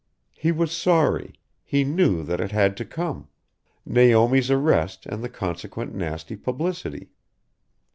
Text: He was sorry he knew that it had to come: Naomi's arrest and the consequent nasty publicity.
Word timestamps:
He 0.33 0.51
was 0.51 0.71
sorry 0.75 1.35
he 1.63 1.83
knew 1.83 2.23
that 2.23 2.41
it 2.41 2.51
had 2.51 2.75
to 2.77 2.85
come: 2.85 3.27
Naomi's 3.85 4.49
arrest 4.49 5.05
and 5.05 5.23
the 5.23 5.29
consequent 5.29 5.93
nasty 5.93 6.35
publicity. 6.35 7.09